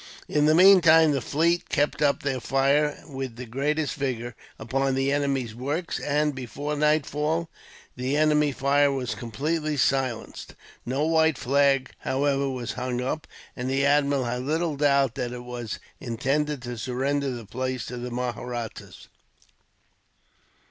In 0.27 0.45
the 0.47 0.55
meantime 0.55 1.11
the 1.11 1.21
fleet 1.21 1.69
kept 1.69 2.01
up 2.01 2.23
their 2.23 2.39
fire, 2.39 3.03
with 3.07 3.35
the 3.35 3.45
greatest 3.45 3.93
vigour, 3.93 4.33
upon 4.57 4.95
the 4.95 5.11
enemy's 5.11 5.53
works; 5.53 5.99
and, 5.99 6.33
before 6.33 6.75
nightfall, 6.75 7.49
the 7.95 8.17
enemy's 8.17 8.55
fire 8.55 8.91
was 8.91 9.13
completely 9.13 9.77
silenced. 9.77 10.55
No 10.87 11.05
white 11.05 11.37
flag, 11.37 11.91
however, 11.99 12.49
was 12.49 12.71
hung 12.73 12.99
up, 12.99 13.27
and 13.55 13.69
the 13.69 13.85
admiral 13.85 14.23
had 14.25 14.41
little 14.41 14.75
doubt 14.75 15.13
that 15.13 15.33
it 15.33 15.43
was 15.43 15.77
intended 15.99 16.63
to 16.63 16.79
surrender 16.79 17.29
the 17.29 17.45
place 17.45 17.85
to 17.85 17.97
the 17.97 18.09
Mahrattas. 18.09 19.05